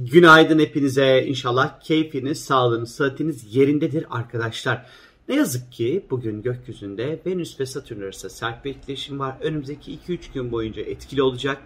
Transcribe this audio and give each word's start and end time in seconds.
Günaydın 0.00 0.58
hepinize. 0.58 1.24
İnşallah 1.26 1.80
keyfiniz, 1.80 2.44
sağlığınız, 2.44 2.94
sıhhatiniz 2.94 3.56
yerindedir 3.56 4.06
arkadaşlar. 4.10 4.86
Ne 5.28 5.34
yazık 5.36 5.72
ki 5.72 6.06
bugün 6.10 6.42
gökyüzünde 6.42 7.20
Venüs 7.26 7.60
ve 7.60 7.66
Satürn 7.66 8.02
arasında 8.02 8.30
sert 8.30 8.64
bir 8.64 8.70
etkileşim 8.70 9.18
var. 9.18 9.36
Önümüzdeki 9.40 9.98
2-3 9.98 10.18
gün 10.34 10.52
boyunca 10.52 10.82
etkili 10.82 11.22
olacak. 11.22 11.62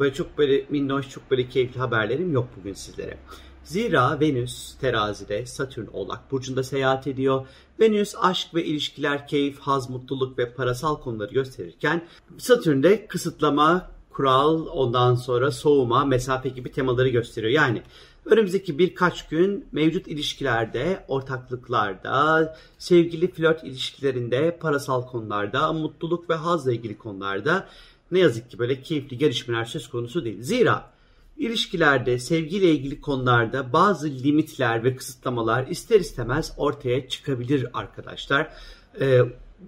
Böyle 0.00 0.14
çok 0.14 0.38
böyle 0.38 0.66
minnoş, 0.70 1.08
çok 1.08 1.30
böyle 1.30 1.48
keyifli 1.48 1.80
haberlerim 1.80 2.32
yok 2.32 2.48
bugün 2.58 2.74
sizlere. 2.74 3.18
Zira 3.64 4.20
Venüs 4.20 4.74
terazide, 4.78 5.46
Satürn 5.46 5.86
oğlak 5.92 6.30
burcunda 6.30 6.62
seyahat 6.62 7.06
ediyor. 7.06 7.46
Venüs 7.80 8.14
aşk 8.20 8.54
ve 8.54 8.64
ilişkiler, 8.64 9.26
keyif, 9.26 9.58
haz, 9.58 9.90
mutluluk 9.90 10.38
ve 10.38 10.52
parasal 10.54 10.96
konuları 10.96 11.32
gösterirken 11.32 12.08
Satürn 12.38 12.82
de 12.82 13.06
kısıtlama, 13.06 13.90
kural, 14.20 14.66
ondan 14.66 15.14
sonra 15.14 15.50
soğuma, 15.50 16.04
mesafe 16.04 16.48
gibi 16.48 16.72
temaları 16.72 17.08
gösteriyor. 17.08 17.52
Yani 17.52 17.82
önümüzdeki 18.24 18.78
birkaç 18.78 19.28
gün 19.28 19.64
mevcut 19.72 20.08
ilişkilerde, 20.08 21.04
ortaklıklarda, 21.08 22.56
sevgili 22.78 23.30
flört 23.30 23.64
ilişkilerinde, 23.64 24.56
parasal 24.60 25.06
konularda, 25.06 25.72
mutluluk 25.72 26.30
ve 26.30 26.34
hazla 26.34 26.72
ilgili 26.72 26.98
konularda 26.98 27.68
ne 28.10 28.18
yazık 28.18 28.50
ki 28.50 28.58
böyle 28.58 28.82
keyifli 28.82 29.18
gelişmeler 29.18 29.64
söz 29.64 29.88
konusu 29.88 30.24
değil. 30.24 30.42
Zira 30.42 30.90
ilişkilerde, 31.38 32.18
sevgiyle 32.18 32.70
ilgili 32.70 33.00
konularda 33.00 33.72
bazı 33.72 34.10
limitler 34.10 34.84
ve 34.84 34.96
kısıtlamalar 34.96 35.66
ister 35.66 36.00
istemez 36.00 36.52
ortaya 36.56 37.08
çıkabilir 37.08 37.66
arkadaşlar. 37.74 38.52
Ee, 39.00 39.20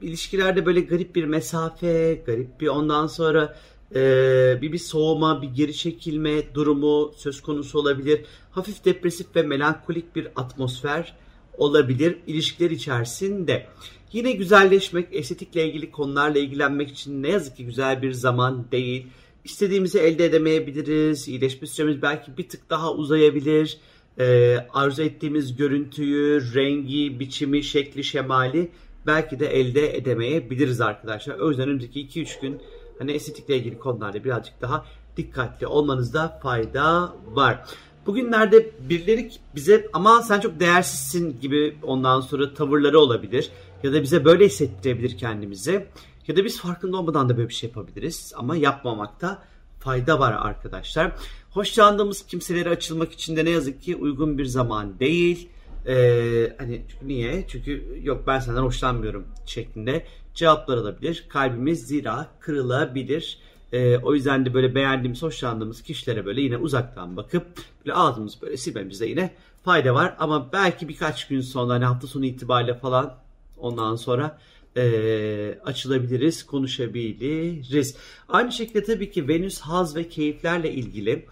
ilişkilerde 0.03 0.67
böyle 0.67 0.81
garip 0.81 1.15
bir 1.15 1.25
mesafe, 1.25 2.23
garip 2.27 2.61
bir 2.61 2.69
ondan 2.69 3.07
sonra 3.07 3.57
e, 3.95 4.59
bir 4.63 4.73
bir 4.73 4.79
soğuma, 4.79 5.43
bir 5.43 5.49
geri 5.49 5.75
çekilme 5.75 6.55
durumu 6.55 7.13
söz 7.17 7.41
konusu 7.43 7.79
olabilir. 7.79 8.21
Hafif 8.51 8.85
depresif 8.85 9.27
ve 9.37 9.43
melankolik 9.43 10.17
bir 10.17 10.29
atmosfer 10.37 11.17
olabilir 11.59 12.17
ilişkiler 12.27 12.71
içerisinde. 12.71 13.67
Yine 14.13 14.33
güzelleşmek, 14.33 15.09
estetikle 15.13 15.69
ilgili 15.69 15.91
konularla 15.91 16.39
ilgilenmek 16.39 16.91
için 16.91 17.23
ne 17.23 17.29
yazık 17.29 17.57
ki 17.57 17.65
güzel 17.65 18.03
bir 18.03 18.13
zaman 18.13 18.67
değil. 18.73 19.07
İstediğimizi 19.45 19.99
elde 19.99 20.25
edemeyebiliriz. 20.25 21.29
İyileşme 21.29 21.67
süremiz 21.67 22.03
belki 22.03 22.37
bir 22.37 22.49
tık 22.49 22.71
daha 22.71 22.95
uzayabilir. 22.95 23.79
Ee, 24.19 24.57
arzu 24.75 25.03
ettiğimiz 25.03 25.57
görüntüyü, 25.57 26.55
rengi, 26.55 27.21
biçimi, 27.21 27.63
şekli, 27.63 28.05
şemali 28.05 28.71
belki 29.07 29.41
de 29.41 29.47
elde 29.47 29.97
edemeyebiliriz 29.97 30.81
arkadaşlar. 30.81 31.39
O 31.39 31.49
yüzden 31.49 31.69
önümüzdeki 31.69 32.01
2-3 32.01 32.41
gün 32.41 32.61
hani 33.03 33.13
estetikle 33.13 33.57
ilgili 33.57 33.79
konularda 33.79 34.25
birazcık 34.25 34.61
daha 34.61 34.85
dikkatli 35.17 35.67
olmanızda 35.67 36.39
fayda 36.43 37.13
var. 37.27 37.65
Bugünlerde 38.07 38.71
birileri 38.89 39.31
bize 39.55 39.89
ama 39.93 40.23
sen 40.23 40.41
çok 40.41 40.61
değersizsin 40.61 41.41
gibi 41.41 41.77
ondan 41.83 42.21
sonra 42.21 42.55
tavırları 42.55 42.99
olabilir. 42.99 43.51
Ya 43.83 43.93
da 43.93 44.03
bize 44.03 44.25
böyle 44.25 44.47
hissettirebilir 44.47 45.19
kendimizi. 45.19 45.87
Ya 46.29 46.37
da 46.37 46.45
biz 46.45 46.61
farkında 46.61 46.97
olmadan 46.97 47.29
da 47.29 47.37
böyle 47.37 47.49
bir 47.49 47.55
şey 47.55 47.69
yapabiliriz. 47.69 48.33
Ama 48.37 48.57
yapmamakta 48.57 49.43
fayda 49.81 50.21
var 50.21 50.33
arkadaşlar. 50.33 51.13
Hoşlandığımız 51.51 52.27
kimselere 52.27 52.71
açılmak 52.71 53.13
için 53.13 53.37
de 53.37 53.45
ne 53.45 53.51
yazık 53.51 53.83
ki 53.83 53.97
uygun 53.97 54.39
bir 54.39 54.45
zaman 54.45 54.99
değil. 54.99 55.49
Ee, 55.87 56.57
hani 56.59 56.83
niye? 57.03 57.45
Çünkü 57.49 58.01
yok 58.03 58.25
ben 58.27 58.39
senden 58.39 58.63
hoşlanmıyorum 58.63 59.27
şeklinde 59.47 60.07
cevaplar 60.35 60.77
alabilir. 60.77 61.27
Kalbimiz 61.29 61.87
zira 61.87 62.29
kırılabilir. 62.41 63.39
Ee, 63.73 63.99
o 63.99 64.15
yüzden 64.15 64.47
de 64.47 64.55
böyle 64.55 64.75
beğendiğimiz, 64.75 65.23
hoşlandığımız 65.23 65.83
kişilere 65.83 66.27
böyle 66.27 66.41
yine 66.41 66.57
uzaktan 66.57 67.17
bakıp 67.17 67.47
böyle 67.87 67.95
ağzımızı 67.97 68.41
böyle 68.43 68.57
silmemizde 68.57 69.07
yine 69.07 69.35
fayda 69.65 69.95
var. 69.95 70.15
Ama 70.19 70.53
belki 70.53 70.89
birkaç 70.89 71.29
gün 71.29 71.41
sonra 71.41 71.75
hani 71.75 71.85
hafta 71.85 72.07
sonu 72.07 72.25
itibariyle 72.25 72.75
falan 72.75 73.15
ondan 73.59 73.97
sonra 73.97 74.39
e, 74.77 75.59
açılabiliriz, 75.65 76.47
konuşabiliriz. 76.47 77.97
Aynı 78.29 78.53
şekilde 78.53 78.85
tabii 78.85 79.11
ki 79.11 79.29
Venüs 79.29 79.61
haz 79.61 79.97
ve 79.97 80.09
keyiflerle 80.09 80.73
ilgili 80.73 81.27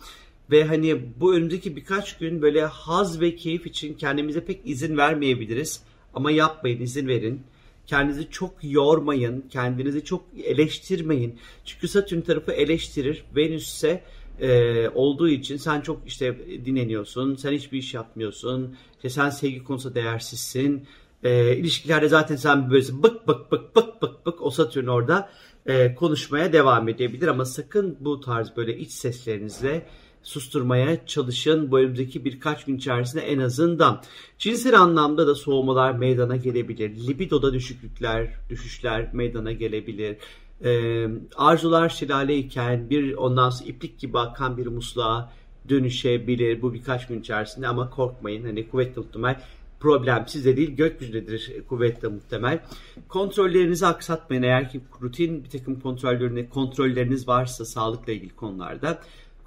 ve 0.51 0.65
hani 0.65 1.01
bu 1.21 1.35
önümüzdeki 1.35 1.77
birkaç 1.77 2.19
gün 2.19 2.43
böyle 2.43 2.65
haz 2.65 3.21
ve 3.21 3.37
keyif 3.37 3.67
için 3.67 3.95
kendimize 3.95 4.45
pek 4.45 4.61
izin 4.65 4.97
vermeyebiliriz. 4.97 5.83
Ama 6.15 6.31
yapmayın, 6.31 6.81
izin 6.81 7.09
verin. 7.09 7.43
Kendinizi 7.87 8.31
çok 8.31 8.55
yormayın, 8.63 9.45
kendinizi 9.51 10.05
çok 10.05 10.25
eleştirmeyin. 10.45 11.39
Çünkü 11.65 11.89
Satürn 11.89 12.21
tarafı 12.21 12.53
eleştirir. 12.53 13.25
Venüs 13.37 13.69
ise 13.69 14.03
e, 14.41 14.89
olduğu 14.89 15.29
için 15.29 15.57
sen 15.57 15.81
çok 15.81 16.01
işte 16.07 16.39
dinleniyorsun, 16.65 17.37
sen 17.37 17.53
hiçbir 17.53 17.79
iş 17.79 17.95
yapmıyorsun, 17.95 18.77
işte 18.97 19.11
sen 19.11 19.31
sevgi 19.31 19.65
konusunda 19.65 19.95
değersizsin. 19.95 20.87
E, 21.25 21.57
ilişkilerde 21.57 22.09
zaten 22.09 22.37
sen 22.37 22.71
böyle 22.71 23.03
bık 23.03 23.29
bık 23.29 23.53
bık 23.53 23.77
bık 23.77 24.03
bık 24.03 24.27
bık 24.27 24.43
o 24.43 24.51
Satürn 24.51 24.87
orada 24.87 25.31
e, 25.67 25.95
konuşmaya 25.95 26.53
devam 26.53 26.89
edebilir 26.89 27.29
ama 27.29 27.45
sakın 27.45 27.97
bu 28.01 28.21
tarz 28.21 28.57
böyle 28.57 28.79
iç 28.79 28.91
seslerinizle 28.91 29.87
susturmaya 30.23 31.07
çalışın 31.07 31.71
bu 31.71 31.79
önümüzdeki 31.79 32.25
birkaç 32.25 32.65
gün 32.65 32.77
içerisinde 32.77 33.23
en 33.23 33.39
azından. 33.39 34.03
Cinsel 34.39 34.81
anlamda 34.81 35.27
da 35.27 35.35
soğumalar 35.35 35.93
meydana 35.93 36.37
gelebilir. 36.37 37.07
Libidoda 37.07 37.53
düşüklükler, 37.53 38.29
düşüşler 38.51 39.15
meydana 39.15 39.53
gelebilir. 39.53 40.17
Ee, 40.65 41.07
arzular 41.37 41.89
şelaleyken 41.89 42.91
bir 42.91 43.15
ondan 43.15 43.51
sonra 43.51 43.69
iplik 43.69 43.99
gibi 43.99 44.19
akan 44.19 44.57
bir 44.57 44.67
musluğa 44.67 45.33
dönüşebilir 45.69 46.63
bu 46.63 46.75
birkaç 46.75 47.07
gün 47.07 47.21
içerisinde 47.21 47.69
ama 47.69 47.91
korkmayın 47.91 48.45
hani 48.45 48.69
kuvvetli 48.69 49.01
muhtemel 49.01 49.41
problem 49.81 50.25
size 50.27 50.57
değil 50.57 50.77
gökyüzündedir 50.77 51.53
kuvvetle 51.69 52.09
muhtemel. 52.09 52.61
Kontrollerinizi 53.09 53.87
aksatmayın 53.87 54.43
eğer 54.43 54.71
ki 54.71 54.81
rutin 55.03 55.45
bir 55.45 55.51
takım 55.51 55.81
kontrollerine, 55.81 56.49
kontrolleriniz 56.49 57.29
varsa 57.29 57.65
sağlıkla 57.65 58.13
ilgili 58.13 58.37
konularda 58.37 59.01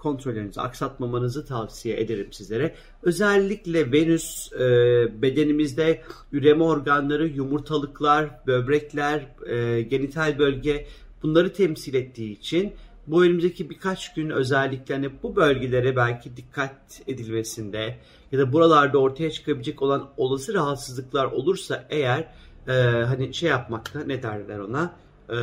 kontrollerinizi 0.03 0.61
aksatmamanızı 0.61 1.45
tavsiye 1.45 1.99
ederim 1.99 2.33
sizlere. 2.33 2.75
Özellikle 3.03 3.91
Venüs 3.91 4.53
e, 4.53 4.59
bedenimizde 5.21 6.01
üreme 6.31 6.63
organları, 6.63 7.27
yumurtalıklar, 7.27 8.47
böbrekler, 8.47 9.27
e, 9.45 9.81
genital 9.81 10.39
bölge 10.39 10.87
bunları 11.23 11.53
temsil 11.53 11.93
ettiği 11.93 12.31
için 12.31 12.73
bu 13.07 13.23
önümüzdeki 13.23 13.69
birkaç 13.69 14.13
gün 14.13 14.29
özellikle 14.29 14.93
hani 14.93 15.09
bu 15.23 15.35
bölgelere 15.35 15.95
belki 15.95 16.37
dikkat 16.37 17.01
edilmesinde 17.07 17.97
ya 18.31 18.39
da 18.39 18.53
buralarda 18.53 18.97
ortaya 18.97 19.31
çıkabilecek 19.31 19.81
olan 19.81 20.09
olası 20.17 20.53
rahatsızlıklar 20.53 21.25
olursa 21.25 21.87
eğer 21.89 22.27
e, 22.67 22.73
hani 22.83 23.33
şey 23.33 23.49
yapmakta 23.49 24.03
ne 24.03 24.23
derler 24.23 24.59
ona 24.59 24.95
e, 25.29 25.35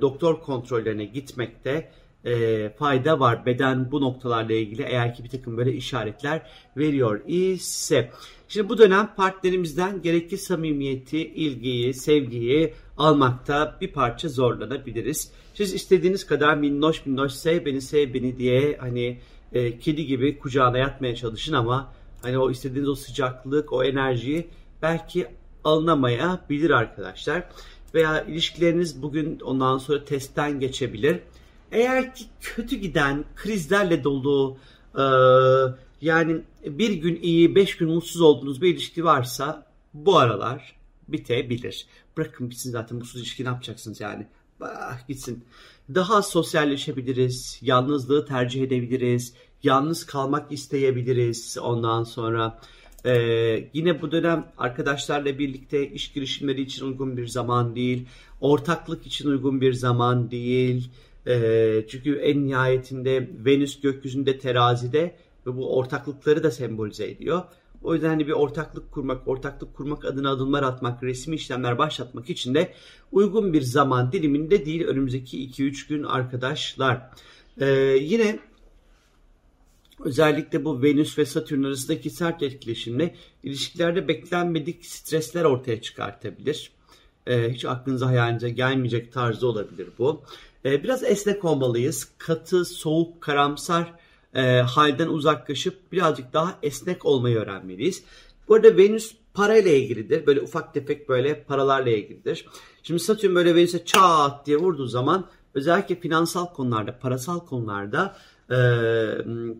doktor 0.00 0.40
kontrollerine 0.40 1.04
gitmekte 1.04 1.90
e, 2.24 2.70
fayda 2.78 3.20
var. 3.20 3.46
Beden 3.46 3.92
bu 3.92 4.00
noktalarla 4.00 4.52
ilgili 4.52 4.82
eğer 4.82 5.14
ki 5.14 5.24
bir 5.24 5.28
takım 5.28 5.56
böyle 5.56 5.72
işaretler 5.72 6.42
veriyor 6.76 7.20
ise. 7.26 8.10
Şimdi 8.48 8.68
bu 8.68 8.78
dönem 8.78 9.14
partnerimizden 9.16 10.02
gerekli 10.02 10.38
samimiyeti, 10.38 11.18
ilgiyi, 11.18 11.94
sevgiyi 11.94 12.74
almakta 12.98 13.78
bir 13.80 13.92
parça 13.92 14.28
zorlanabiliriz. 14.28 15.32
Siz 15.54 15.74
istediğiniz 15.74 16.26
kadar 16.26 16.56
minnoş 16.56 17.06
minnoş 17.06 17.32
sev 17.32 17.64
beni 17.66 17.80
sev 17.80 18.14
beni 18.14 18.38
diye 18.38 18.76
hani 18.80 19.18
e, 19.52 19.78
kedi 19.78 20.06
gibi 20.06 20.38
kucağına 20.38 20.78
yatmaya 20.78 21.16
çalışın 21.16 21.52
ama 21.52 21.92
hani 22.22 22.38
o 22.38 22.50
istediğiniz 22.50 22.88
o 22.88 22.94
sıcaklık, 22.94 23.72
o 23.72 23.84
enerjiyi 23.84 24.46
belki 24.82 25.26
alınamayabilir 25.64 26.70
arkadaşlar. 26.70 27.42
Veya 27.94 28.24
ilişkileriniz 28.24 29.02
bugün 29.02 29.40
ondan 29.40 29.78
sonra 29.78 30.04
testten 30.04 30.60
geçebilir. 30.60 31.20
Eğer 31.72 32.14
ki 32.14 32.24
kötü 32.40 32.76
giden, 32.76 33.24
krizlerle 33.36 34.04
dolu, 34.04 34.56
e, 34.94 35.04
yani 36.00 36.40
bir 36.66 36.92
gün 36.92 37.18
iyi, 37.22 37.54
beş 37.54 37.76
gün 37.76 37.88
mutsuz 37.88 38.20
olduğunuz 38.20 38.62
bir 38.62 38.74
ilişki 38.74 39.04
varsa 39.04 39.66
bu 39.94 40.18
aralar 40.18 40.76
bitebilir. 41.08 41.86
Bırakın 42.16 42.50
bitsin 42.50 42.70
zaten 42.70 42.98
mutsuz 42.98 43.20
ilişki 43.20 43.44
ne 43.44 43.48
yapacaksınız 43.48 44.00
yani? 44.00 44.26
Bah, 44.60 45.08
gitsin. 45.08 45.44
Daha 45.94 46.22
sosyalleşebiliriz, 46.22 47.58
yalnızlığı 47.62 48.26
tercih 48.26 48.62
edebiliriz, 48.62 49.34
yalnız 49.62 50.06
kalmak 50.06 50.52
isteyebiliriz 50.52 51.58
ondan 51.62 52.04
sonra. 52.04 52.60
Ee, 53.04 53.68
yine 53.74 54.02
bu 54.02 54.12
dönem 54.12 54.46
arkadaşlarla 54.58 55.38
birlikte 55.38 55.90
iş 55.90 56.12
girişimleri 56.12 56.62
için 56.62 56.86
uygun 56.86 57.16
bir 57.16 57.26
zaman 57.26 57.74
değil, 57.74 58.06
ortaklık 58.40 59.06
için 59.06 59.28
uygun 59.28 59.60
bir 59.60 59.72
zaman 59.72 60.30
değil. 60.30 60.90
E, 61.26 61.84
çünkü 61.88 62.14
en 62.14 62.46
nihayetinde 62.46 63.30
Venüs 63.44 63.80
gökyüzünde 63.80 64.38
terazide 64.38 65.16
ve 65.46 65.56
bu 65.56 65.76
ortaklıkları 65.76 66.42
da 66.42 66.50
sembolize 66.50 67.10
ediyor. 67.10 67.42
O 67.82 67.94
yüzden 67.94 68.08
hani 68.08 68.26
bir 68.26 68.32
ortaklık 68.32 68.92
kurmak, 68.92 69.28
ortaklık 69.28 69.74
kurmak 69.74 70.04
adına 70.04 70.30
adımlar 70.30 70.62
atmak, 70.62 71.02
resmi 71.02 71.36
işlemler 71.36 71.78
başlatmak 71.78 72.30
için 72.30 72.54
de 72.54 72.72
uygun 73.12 73.52
bir 73.52 73.62
zaman 73.62 74.12
diliminde 74.12 74.66
değil 74.66 74.84
önümüzdeki 74.84 75.48
2-3 75.48 75.88
gün 75.88 76.02
arkadaşlar. 76.02 77.10
Ee, 77.60 77.66
yine 78.00 78.38
Özellikle 80.04 80.64
bu 80.64 80.82
Venüs 80.82 81.18
ve 81.18 81.24
Satürn 81.24 81.62
arasındaki 81.62 82.10
sert 82.10 82.42
etkileşimle 82.42 83.14
ilişkilerde 83.42 84.08
beklenmedik 84.08 84.86
stresler 84.86 85.44
ortaya 85.44 85.82
çıkartabilir. 85.82 86.72
Ee, 87.26 87.50
hiç 87.50 87.64
aklınıza 87.64 88.06
hayalinize 88.06 88.50
gelmeyecek 88.50 89.12
tarzda 89.12 89.46
olabilir 89.46 89.88
bu. 89.98 90.22
Ee, 90.64 90.84
biraz 90.84 91.04
esnek 91.04 91.44
olmalıyız. 91.44 92.08
Katı, 92.18 92.64
soğuk, 92.64 93.20
karamsar 93.20 93.92
e, 94.34 94.60
halden 94.60 95.08
uzaklaşıp 95.08 95.92
birazcık 95.92 96.32
daha 96.32 96.58
esnek 96.62 97.06
olmayı 97.06 97.36
öğrenmeliyiz. 97.36 98.04
Bu 98.48 98.54
arada 98.54 98.76
Venüs 98.76 99.14
parayla 99.34 99.70
ilgilidir. 99.70 100.26
Böyle 100.26 100.40
ufak 100.40 100.74
tefek 100.74 101.08
böyle 101.08 101.42
paralarla 101.42 101.90
ilgilidir. 101.90 102.46
Şimdi 102.82 103.00
Satürn 103.00 103.34
böyle 103.34 103.54
Venüs'e 103.54 103.84
çat 103.84 104.46
diye 104.46 104.56
vurduğu 104.56 104.86
zaman 104.86 105.28
özellikle 105.54 106.00
finansal 106.00 106.46
konularda, 106.46 106.98
parasal 106.98 107.40
konularda 107.40 108.16
e, 108.50 108.56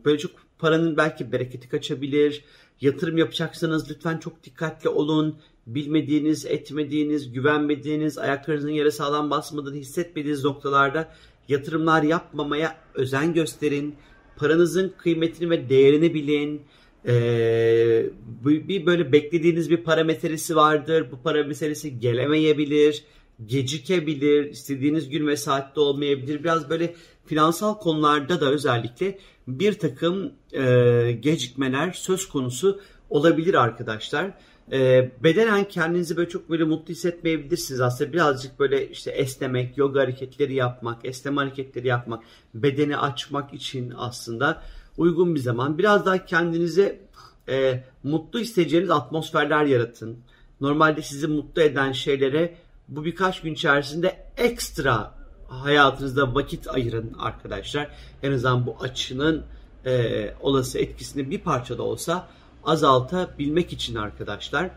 böyle 0.05 0.19
çok 0.19 0.31
paranın 0.59 0.97
belki 0.97 1.33
bereketi 1.33 1.69
kaçabilir. 1.69 2.45
Yatırım 2.81 3.19
yapacaksanız 3.19 3.91
lütfen 3.91 4.19
çok 4.19 4.45
dikkatli 4.45 4.89
olun. 4.89 5.37
Bilmediğiniz, 5.67 6.47
etmediğiniz, 6.47 7.33
güvenmediğiniz, 7.33 8.19
ayaklarınızın 8.19 8.71
yere 8.71 8.91
sağlam 8.91 9.31
basmadığını 9.31 9.77
hissetmediğiniz 9.77 10.45
noktalarda 10.45 11.15
yatırımlar 11.49 12.03
yapmamaya 12.03 12.77
özen 12.95 13.35
gösterin. 13.35 13.95
Paranızın 14.37 14.93
kıymetini 14.99 15.51
ve 15.51 15.69
değerini 15.69 16.15
bilin. 16.15 16.63
Ee, 17.07 18.07
bir 18.45 18.87
böyle 18.87 19.13
beklediğiniz 19.13 19.71
bir 19.71 19.77
para 19.77 20.05
meselesi 20.05 20.57
vardır. 20.57 21.07
Bu 21.13 21.23
para 21.23 21.45
meselesi 21.45 22.01
gelemeyebilir, 22.01 23.05
gecikebilir, 23.47 24.45
istediğiniz 24.45 25.09
gün 25.09 25.27
ve 25.27 25.37
saatte 25.37 25.81
olmayabilir. 25.81 26.45
Biraz 26.45 26.71
böyle 26.71 26.95
finansal 27.27 27.79
konularda 27.79 28.41
da 28.41 28.51
özellikle 28.51 29.19
bir 29.49 29.73
takım 29.73 30.33
e, 30.53 31.19
gecikmeler 31.21 31.93
söz 31.93 32.29
konusu 32.29 32.81
olabilir 33.11 33.55
arkadaşlar. 33.55 34.31
E, 34.73 35.11
bedenen 35.23 35.65
kendinizi 35.65 36.17
böyle 36.17 36.29
çok 36.29 36.51
böyle 36.51 36.65
mutlu 36.65 36.93
hissetmeyebilirsiniz 36.93 37.81
aslında 37.81 38.13
birazcık 38.13 38.61
böyle 38.61 38.89
işte 38.89 39.11
esnemek, 39.11 39.79
yoga 39.79 40.01
hareketleri 40.01 40.55
yapmak, 40.55 41.05
esneme 41.05 41.41
hareketleri 41.41 41.87
yapmak, 41.87 42.25
bedeni 42.55 42.97
açmak 42.97 43.55
için 43.55 43.93
aslında 43.97 44.63
uygun 44.97 45.35
bir 45.35 45.41
zaman. 45.41 45.79
Biraz 45.79 46.07
daha 46.07 46.25
kendinize 46.25 47.01
e, 47.49 47.85
mutlu 48.03 48.41
hissedeceğiniz 48.41 48.91
atmosferler 48.91 49.65
yaratın. 49.65 50.19
Normalde 50.61 51.03
sizi 51.03 51.27
mutlu 51.27 51.63
eden 51.63 51.93
şeylere 51.93 52.55
bu 52.89 53.05
birkaç 53.05 53.43
gün 53.43 53.55
içerisinde 53.55 54.27
ekstra 54.37 55.15
hayatınızda 55.49 56.35
vakit 56.35 56.69
ayırın 56.69 57.15
arkadaşlar. 57.19 57.89
En 58.23 58.33
azından 58.33 58.67
bu 58.67 58.77
açının 58.81 59.45
e, 59.87 60.35
olası 60.41 60.79
etkisini 60.79 61.31
bir 61.31 61.39
parça 61.39 61.79
da 61.79 61.83
olsa 61.83 62.29
azaltabilmek 62.65 63.73
için 63.73 63.95
arkadaşlar. 63.95 64.71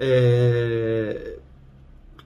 E, 0.00 1.18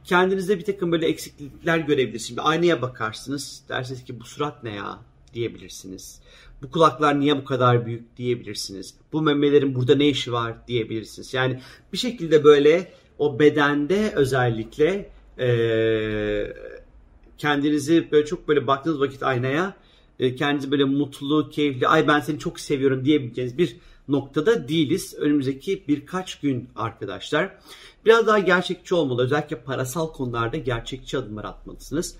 kendinizde 0.05 0.59
bir 0.59 0.65
takım 0.65 0.93
böyle 0.93 1.07
eksiklikler 1.07 1.79
görebilirsiniz. 1.79 2.39
Bir 2.39 2.51
aynaya 2.51 2.83
bakarsınız. 2.83 3.63
Dersiniz 3.69 4.05
ki 4.05 4.21
bu 4.21 4.25
surat 4.25 4.65
ne 4.65 4.75
ya 4.75 4.99
diyebilirsiniz. 5.35 6.21
Bu 6.63 6.71
kulaklar 6.71 7.21
niye 7.21 7.37
bu 7.37 7.45
kadar 7.45 7.87
büyük 7.87 8.17
diyebilirsiniz. 8.17 8.95
Bu 9.13 9.23
memelerin 9.23 9.75
burada 9.75 9.95
ne 9.95 10.09
işi 10.09 10.33
var 10.33 10.55
diyebilirsiniz. 10.69 11.35
Yani 11.35 11.61
bir 11.93 11.99
şekilde 11.99 12.45
böyle 12.45 12.93
o 13.19 13.39
bedende 13.39 14.13
özellikle 14.15 15.11
eee 15.39 16.57
kendinizi 17.39 18.09
böyle 18.13 18.27
çok 18.27 18.49
böyle 18.49 18.67
baktığınız 18.67 19.01
vakit 19.01 19.23
aynaya 19.23 19.75
e, 20.21 20.35
kendinizi 20.35 20.71
böyle 20.71 20.85
mutlu, 20.85 21.51
keyifli, 21.51 21.89
ay 21.89 22.09
ben 22.09 22.21
seni 22.21 22.39
çok 22.39 22.61
seviyorum 22.61 23.05
diyebileceğiniz 23.05 23.59
bir 23.59 23.77
noktada 24.13 24.69
değiliz. 24.69 25.15
Önümüzdeki 25.19 25.85
birkaç 25.89 26.41
gün 26.41 26.69
arkadaşlar. 26.77 27.59
Biraz 28.05 28.27
daha 28.27 28.39
gerçekçi 28.39 28.95
olmalı. 28.95 29.23
Özellikle 29.23 29.57
parasal 29.57 30.13
konularda 30.13 30.57
gerçekçi 30.57 31.19
adımlar 31.19 31.45
atmalısınız. 31.45 32.17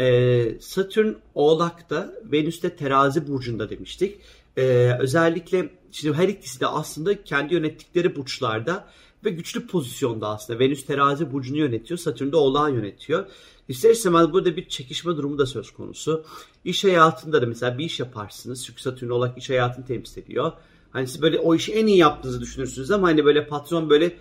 Ee, 0.00 0.56
Satürn 0.60 1.12
Oğlak'ta, 1.34 2.14
Venüs'te 2.32 2.76
Terazi 2.76 3.28
burcunda 3.28 3.70
demiştik. 3.70 4.20
Ee, 4.56 4.96
özellikle 5.00 5.70
şimdi 5.92 6.16
her 6.16 6.28
ikisi 6.28 6.60
de 6.60 6.66
aslında 6.66 7.24
kendi 7.24 7.54
yönettikleri 7.54 8.16
burçlarda 8.16 8.84
ve 9.24 9.30
güçlü 9.30 9.66
pozisyonda 9.66 10.28
aslında. 10.28 10.58
Venüs 10.58 10.86
Terazi 10.86 11.32
burcunu 11.32 11.58
yönetiyor, 11.58 11.98
Satürn 11.98 12.32
de 12.32 12.36
Oğlak'ı 12.36 12.74
yönetiyor. 12.74 13.26
İster 13.68 13.90
istemez 13.90 14.32
burada 14.32 14.56
bir 14.56 14.68
çekişme 14.68 15.16
durumu 15.16 15.38
da 15.38 15.46
söz 15.46 15.70
konusu. 15.70 16.24
İş 16.64 16.84
hayatında 16.84 17.42
da 17.42 17.46
mesela 17.46 17.78
bir 17.78 17.84
iş 17.84 18.00
yaparsınız. 18.00 18.66
Çünkü 18.66 18.82
Satürn 18.82 19.10
olarak 19.10 19.38
iş 19.38 19.50
hayatını 19.50 19.86
temsil 19.86 20.22
ediyor. 20.22 20.52
Hani 20.94 21.06
siz 21.06 21.22
böyle 21.22 21.38
o 21.38 21.54
işi 21.54 21.72
en 21.72 21.86
iyi 21.86 21.98
yaptığınızı 21.98 22.40
düşünürsünüz 22.40 22.90
ama 22.90 23.08
hani 23.08 23.24
böyle 23.24 23.46
patron 23.46 23.90
böyle 23.90 24.16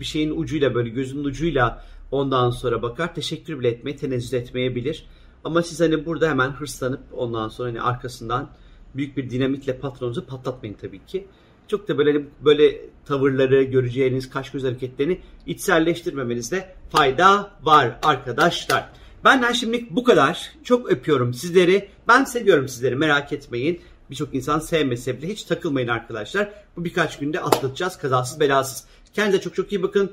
bir 0.00 0.04
şeyin 0.04 0.30
ucuyla 0.30 0.74
böyle 0.74 0.88
gözünün 0.88 1.24
ucuyla 1.24 1.84
ondan 2.10 2.50
sonra 2.50 2.82
bakar. 2.82 3.14
Teşekkür 3.14 3.60
bile 3.60 3.68
etmeye, 3.68 3.96
tenezzül 3.96 4.38
etmeyebilir. 4.38 5.06
Ama 5.44 5.62
siz 5.62 5.80
hani 5.80 6.06
burada 6.06 6.28
hemen 6.28 6.50
hırslanıp 6.50 7.00
ondan 7.12 7.48
sonra 7.48 7.68
hani 7.68 7.80
arkasından 7.80 8.50
büyük 8.94 9.16
bir 9.16 9.30
dinamitle 9.30 9.78
patronunuzu 9.78 10.26
patlatmayın 10.26 10.74
tabii 10.74 11.06
ki 11.06 11.26
çok 11.68 11.88
da 11.88 11.98
böyle 11.98 12.24
böyle 12.44 12.80
tavırları 13.04 13.62
göreceğiniz 13.62 14.30
kaş 14.30 14.50
göz 14.50 14.64
hareketlerini 14.64 15.20
içselleştirmemenizde 15.46 16.74
fayda 16.90 17.50
var 17.62 17.98
arkadaşlar. 18.02 18.88
Benden 19.24 19.52
şimdilik 19.52 19.90
bu 19.90 20.04
kadar. 20.04 20.52
Çok 20.64 20.90
öpüyorum 20.90 21.34
sizleri. 21.34 21.88
Ben 22.08 22.24
seviyorum 22.24 22.68
sizleri 22.68 22.96
merak 22.96 23.32
etmeyin. 23.32 23.80
Birçok 24.10 24.34
insan 24.34 24.58
sevmese 24.58 25.18
bile 25.18 25.28
hiç 25.28 25.44
takılmayın 25.44 25.88
arkadaşlar. 25.88 26.50
Bu 26.76 26.84
birkaç 26.84 27.18
günde 27.18 27.40
atlatacağız 27.40 27.98
kazasız 27.98 28.40
belasız. 28.40 28.84
Kendinize 29.14 29.40
çok 29.40 29.54
çok 29.54 29.72
iyi 29.72 29.82
bakın. 29.82 30.12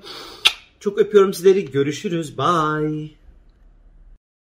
Çok 0.79 0.97
öpüyorum 0.97 1.33
sizleri. 1.33 1.71
Görüşürüz. 1.71 2.37
Bye. 2.37 3.22